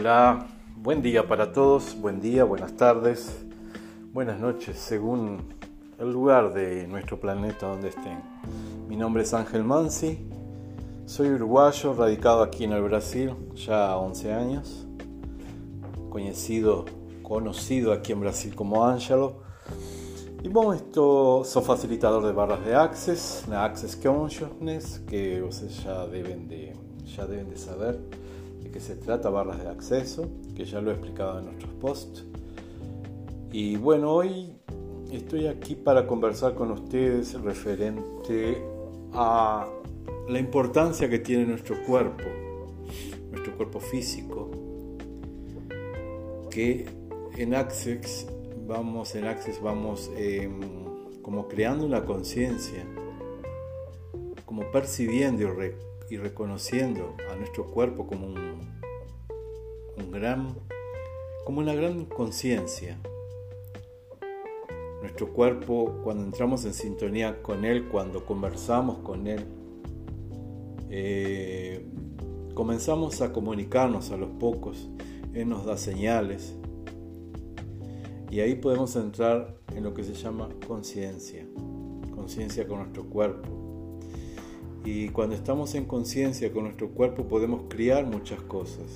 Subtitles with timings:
[0.00, 3.36] Hola, buen día para todos, buen día, buenas tardes,
[4.14, 5.42] buenas noches, según
[5.98, 8.18] el lugar de nuestro planeta donde estén.
[8.88, 10.26] Mi nombre es Ángel Mansi,
[11.04, 14.86] soy uruguayo, radicado aquí en el Brasil ya 11 años,
[16.08, 16.86] conocido,
[17.22, 19.42] conocido aquí en Brasil como Angelo.
[20.42, 26.06] Y bueno, esto soy facilitador de barras de Access, la Access Consciousness, que ustedes ya
[26.06, 26.72] deben de,
[27.04, 27.98] ya deben de saber
[28.72, 32.24] que se trata, barras de acceso, que ya lo he explicado en nuestros posts.
[33.52, 34.56] Y bueno, hoy
[35.10, 38.62] estoy aquí para conversar con ustedes referente
[39.12, 39.66] a
[40.28, 42.24] la importancia que tiene nuestro cuerpo,
[43.30, 44.50] nuestro cuerpo físico,
[46.50, 46.86] que
[47.36, 48.26] en Access
[48.66, 50.60] vamos, en Access vamos em,
[51.22, 52.84] como creando una conciencia,
[54.46, 55.44] como percibiendo y
[56.10, 60.56] y reconociendo a nuestro cuerpo como un, gran,
[61.44, 62.98] como una gran conciencia.
[65.00, 69.46] Nuestro cuerpo, cuando entramos en sintonía con él, cuando conversamos con él,
[70.90, 71.86] eh,
[72.54, 74.90] comenzamos a comunicarnos a los pocos,
[75.32, 76.56] él nos da señales
[78.30, 81.46] y ahí podemos entrar en lo que se llama conciencia,
[82.14, 83.59] conciencia con nuestro cuerpo
[84.84, 88.86] y cuando estamos en conciencia con nuestro cuerpo podemos criar muchas cosas,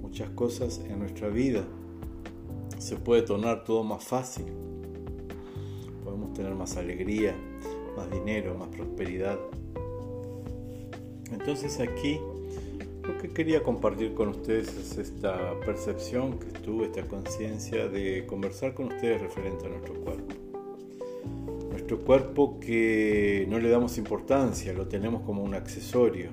[0.00, 1.64] muchas cosas en nuestra vida.
[2.78, 4.46] Se puede tornar todo más fácil.
[6.02, 7.34] Podemos tener más alegría,
[7.96, 9.38] más dinero, más prosperidad.
[11.30, 12.18] Entonces aquí
[13.06, 18.72] lo que quería compartir con ustedes es esta percepción que tuve, esta conciencia de conversar
[18.72, 20.37] con ustedes referente a nuestro cuerpo
[21.88, 26.28] nuestro cuerpo que no le damos importancia, lo tenemos como un accesorio,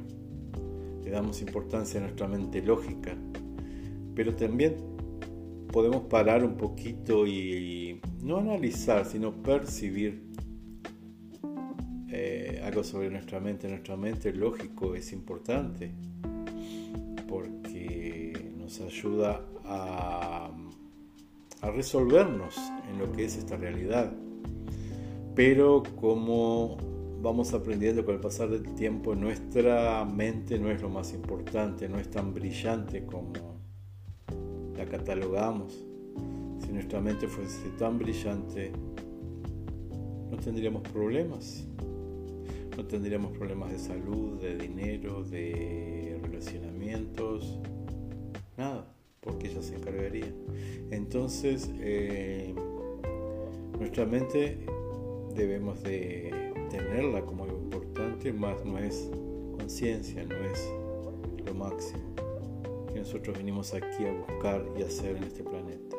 [1.01, 3.15] le damos importancia a nuestra mente lógica,
[4.13, 4.75] pero también
[5.71, 10.25] podemos parar un poquito y no analizar, sino percibir
[12.09, 13.69] eh, algo sobre nuestra mente.
[13.69, 15.93] Nuestra mente lógico es importante
[17.29, 20.51] porque nos ayuda a,
[21.61, 22.57] a resolvernos
[22.91, 24.11] en lo que es esta realidad
[25.35, 26.77] pero como
[27.21, 31.99] vamos aprendiendo con el pasar del tiempo, nuestra mente no es lo más importante, no
[31.99, 33.33] es tan brillante como
[34.77, 35.85] la catalogamos.
[36.59, 38.71] Si nuestra mente fuese tan brillante,
[40.31, 41.67] no tendríamos problemas.
[42.77, 47.57] No tendríamos problemas de salud, de dinero, de relacionamientos,
[48.57, 48.85] nada,
[49.21, 50.33] porque ella se encargaría.
[50.91, 52.53] Entonces, eh,
[53.79, 54.59] nuestra mente
[55.35, 59.09] debemos de tenerla como importante, más no es
[59.57, 60.71] conciencia, no es
[61.45, 62.15] lo máximo
[62.95, 65.97] que nosotros venimos aquí a buscar y hacer en este planeta.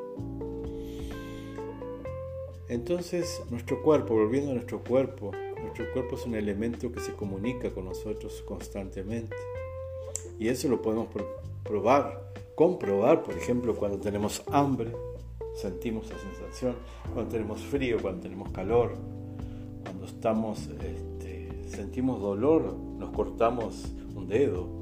[2.68, 5.30] Entonces, nuestro cuerpo, volviendo a nuestro cuerpo,
[5.60, 9.36] nuestro cuerpo es un elemento que se comunica con nosotros constantemente.
[10.38, 11.08] Y eso lo podemos
[11.62, 14.90] probar, comprobar, por ejemplo, cuando tenemos hambre,
[15.54, 16.76] sentimos esa sensación,
[17.12, 18.96] cuando tenemos frío, cuando tenemos calor,
[20.06, 24.76] estamos, este, sentimos dolor, nos cortamos un dedo,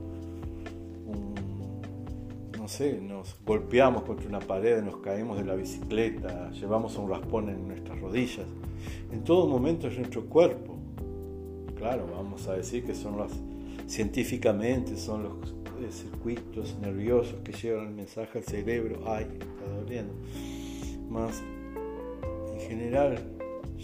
[2.64, 7.50] no sé, nos golpeamos contra una pared, nos caemos de la bicicleta, llevamos un raspón
[7.50, 8.46] en nuestras rodillas.
[9.12, 10.74] En todo momento es nuestro cuerpo.
[11.76, 13.32] Claro, vamos a decir que son las,
[13.86, 20.14] científicamente, son los eh, circuitos nerviosos que llevan el mensaje al cerebro, ay, está doliendo.
[21.10, 21.42] Más,
[22.54, 23.33] en general,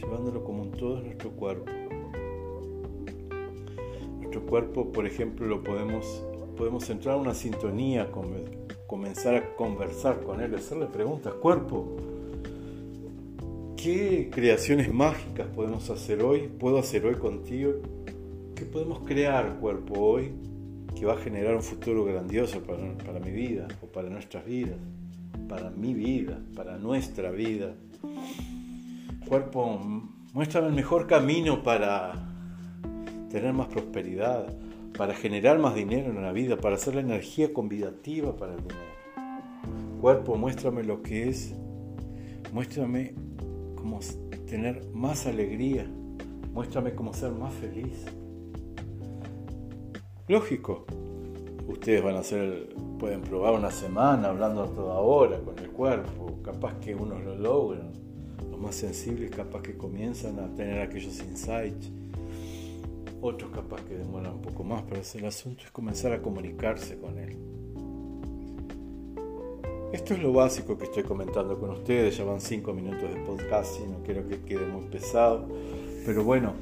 [0.00, 1.71] llevándolo como un todo en nuestro cuerpo.
[4.19, 6.25] Nuestro cuerpo, por ejemplo, lo podemos,
[6.56, 8.09] podemos entrar en una sintonía,
[8.87, 11.97] comenzar a conversar con él, hacerle preguntas, cuerpo,
[13.77, 16.49] ¿qué creaciones mágicas podemos hacer hoy?
[16.49, 17.72] ¿Puedo hacer hoy contigo?
[18.54, 20.33] ¿Qué podemos crear, cuerpo, hoy
[20.95, 24.77] que va a generar un futuro grandioso para, para mi vida o para nuestras vidas?
[25.48, 27.74] Para mi vida, para nuestra vida
[29.30, 29.78] cuerpo,
[30.32, 32.15] muéstrame el mejor camino para
[33.30, 34.53] tener más prosperidad,
[34.98, 38.80] para generar más dinero en la vida, para hacer la energía convidativa para el dinero.
[40.00, 41.54] Cuerpo, muéstrame lo que es,
[42.53, 43.15] muéstrame
[43.77, 44.00] cómo
[44.48, 45.86] tener más alegría,
[46.53, 48.06] muéstrame cómo ser más feliz.
[50.26, 50.86] Lógico,
[51.68, 56.41] ustedes van a hacer, pueden probar una semana hablando a toda hora con el cuerpo,
[56.42, 58.09] capaz que unos lo logran,
[58.59, 61.91] más sensibles capaz que comienzan a tener aquellos insights,
[63.21, 67.19] otros capaz que demoran un poco más, pero el asunto es comenzar a comunicarse con
[67.19, 67.37] él.
[69.92, 72.16] esto es lo básico que estoy comentando con ustedes.
[72.16, 75.47] Ya van cinco minutos de podcast y no quiero que quede muy pesado.
[76.07, 76.54] Pero bueno,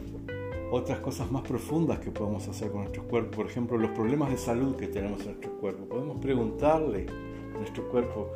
[0.70, 3.36] otras cosas más profundas que podemos hacer con nuestro cuerpo.
[3.36, 5.84] Por ejemplo, los problemas de salud que tenemos en nuestro cuerpo.
[5.84, 7.06] Podemos preguntarle
[7.54, 8.30] a nuestro cuerpo.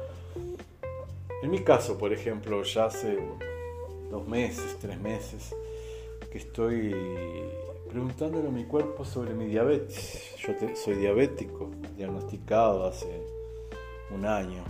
[1.42, 3.18] En mi caso, por ejemplo, ya hace
[4.08, 5.52] dos meses, tres meses,
[6.30, 6.94] que estoy
[7.88, 10.36] preguntándole a mi cuerpo sobre mi diabetes.
[10.38, 13.22] Yo soy diabético, diagnosticado hace
[14.14, 14.62] un año.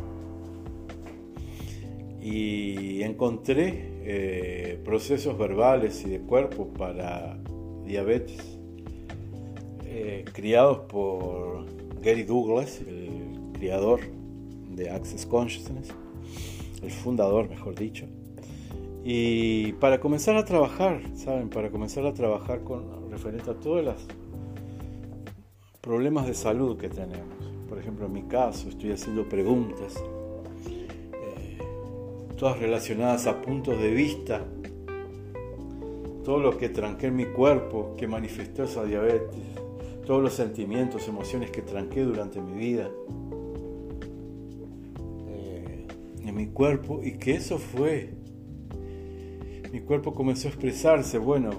[2.22, 7.36] Y encontré eh, procesos verbales y de cuerpo para
[7.84, 8.58] diabetes,
[9.84, 11.66] eh, criados por
[12.00, 14.00] Gary Douglas, el creador
[14.70, 15.92] de Access Consciousness,
[16.82, 18.06] el fundador, mejor dicho.
[19.04, 21.48] Y para comenzar a trabajar, ¿saben?
[21.48, 23.96] Para comenzar a trabajar con referente a todos los
[25.80, 27.34] problemas de salud que tenemos.
[27.68, 29.94] Por ejemplo, en mi caso, estoy haciendo preguntas,
[30.66, 31.58] eh,
[32.36, 34.44] todas relacionadas a puntos de vista
[36.24, 39.40] todo lo que tranqué en mi cuerpo, que manifestó esa diabetes,
[40.06, 42.90] todos los sentimientos, emociones que tranqué durante mi vida
[46.52, 48.14] cuerpo y que eso fue.
[49.72, 51.50] Mi cuerpo comenzó a expresarse, bueno,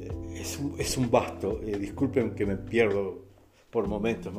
[0.00, 3.26] eh, es, un, es, un, vasto, eh, disculpen que me pierdo
[3.70, 4.32] por momentos,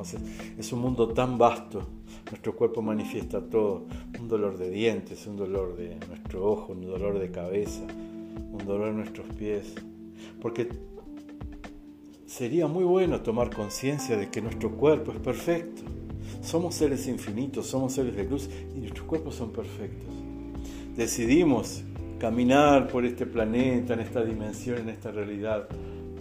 [0.58, 1.88] es un mundo tan vasto,
[2.32, 3.86] nuestro cuerpo manifiesta todo,
[4.20, 8.88] un dolor de dientes, un dolor de nuestro ojo, un dolor de cabeza, un dolor
[8.88, 9.76] en nuestros pies,
[10.42, 10.70] porque
[12.26, 15.84] sería muy bueno tomar conciencia de que nuestro cuerpo es perfecto.
[16.42, 20.14] Somos seres infinitos, somos seres de luz y nuestros cuerpos son perfectos.
[20.96, 21.84] Decidimos
[22.20, 25.68] caminar por este planeta, en esta dimensión, en esta realidad,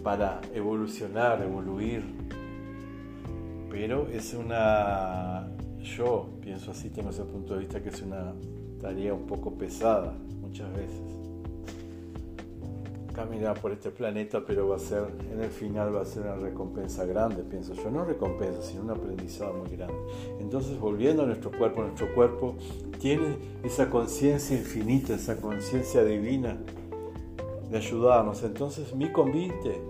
[0.03, 2.03] para evolucionar, evoluir.
[3.71, 5.49] Pero es una,
[5.83, 8.35] yo pienso así, tengo ese punto de vista que es una
[8.81, 11.16] tarea un poco pesada muchas veces
[13.17, 16.37] caminar por este planeta, pero va a ser, en el final va a ser una
[16.37, 19.97] recompensa grande, pienso yo, no recompensa, sino un aprendizado muy grande.
[20.39, 22.55] Entonces, volviendo a nuestro cuerpo, nuestro cuerpo
[23.01, 26.59] tiene esa conciencia infinita, esa conciencia divina
[27.71, 28.43] de ayudarnos.
[28.43, 29.81] Entonces, mi convite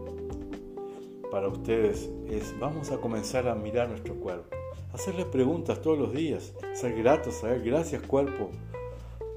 [1.29, 4.57] para ustedes es, vamos a comenzar a mirar nuestro cuerpo,
[4.93, 8.51] hacerle preguntas todos los días, ser gratos, saber gracias cuerpo.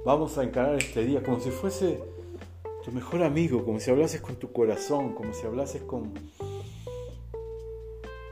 [0.05, 2.18] Vamos a encarar este día como si fuese
[2.89, 6.11] tu mejor amigo, como si hablases con tu corazón, como si hablases con,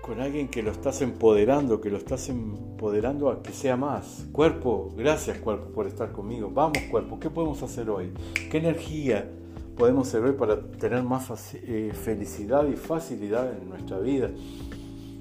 [0.01, 4.25] con alguien que lo estás empoderando, que lo estás empoderando a que sea más.
[4.31, 6.50] Cuerpo, gracias cuerpo por estar conmigo.
[6.51, 8.12] Vamos cuerpo, ¿qué podemos hacer hoy?
[8.50, 9.30] ¿Qué energía
[9.77, 14.31] podemos hacer hoy para tener más eh, felicidad y facilidad en nuestra vida?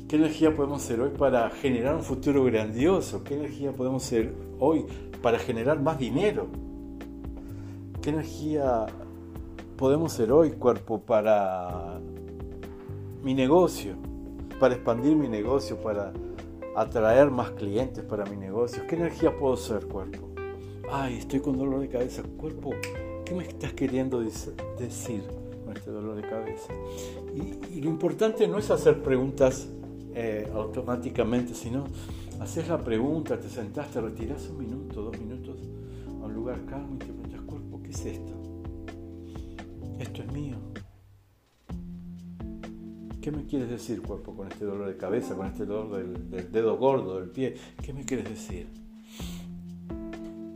[0.08, 3.22] ¿Qué energía podemos hacer hoy para generar un futuro grandioso?
[3.22, 4.86] ¿Qué energía podemos hacer hoy
[5.20, 6.46] para generar más dinero?
[8.00, 8.86] ¿Qué energía
[9.76, 12.00] podemos ser hoy cuerpo para
[13.23, 13.94] mi negocio,
[14.58, 16.12] para expandir mi negocio, para
[16.75, 18.82] atraer más clientes para mi negocio?
[18.88, 20.28] ¿Qué energía puedo ser cuerpo?
[20.90, 22.23] Ay, estoy con dolor de cabeza.
[22.37, 22.70] Cuerpo,
[23.25, 25.23] ¿qué me estás queriendo decir
[25.64, 26.73] con este dolor de cabeza?
[27.34, 29.68] Y, lo importante no es hacer preguntas
[30.14, 31.85] eh, automáticamente, sino
[32.40, 35.56] hacer la pregunta, te sentaste, retiras un minuto, dos minutos
[36.23, 38.55] a un lugar calmo y te preguntas, cuerpo, ¿qué es esto?
[39.98, 40.56] Esto es mío.
[43.22, 46.76] ¿Qué me quieres decir, cuerpo, con este dolor de cabeza, con este dolor del, dedo
[46.76, 47.56] gordo, del pie?
[47.82, 48.68] ¿Qué me quieres decir?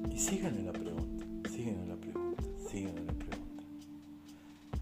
[0.09, 3.65] Y síganle la pregunta, síganle la pregunta, síganle la pregunta.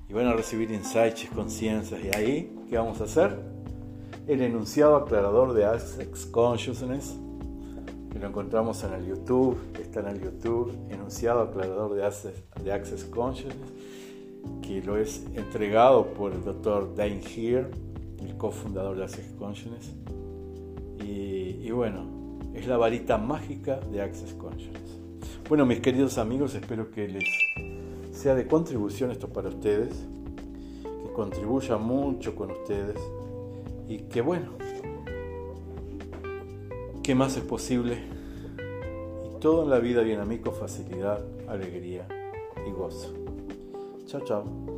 [0.09, 2.01] Y van a recibir insights, conciencias.
[2.05, 3.39] ¿Y ahí qué vamos a hacer?
[4.27, 7.17] El enunciado aclarador de Access Consciousness,
[8.13, 12.03] que lo encontramos en el YouTube, está en el YouTube, enunciado aclarador de
[12.63, 13.73] de Access Consciousness
[14.63, 17.71] que lo es entregado por el doctor Dane Heer,
[18.21, 19.95] el cofundador de Access Consciousness.
[21.05, 22.05] Y, bueno,
[22.55, 24.99] es la varita mágica de Access Consciousness.
[25.49, 27.25] Bueno, mis queridos amigos, espero que les
[28.13, 30.07] sea de contribución esto para ustedes,
[30.83, 32.99] que contribuya mucho con ustedes
[33.89, 34.51] y que bueno,
[37.03, 37.99] ¿qué más es posible?
[39.25, 42.07] Y todo en la vida viene a mí con facilidad, alegría
[42.67, 43.28] y gozo.
[44.09, 44.78] Ciao ciao.